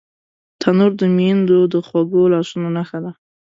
تنور 0.61 0.91
د 0.99 1.01
میندو 1.15 1.59
د 1.73 1.75
خوږو 1.87 2.23
لاسونو 2.33 2.67
نښه 2.77 2.99
ده 3.03 3.11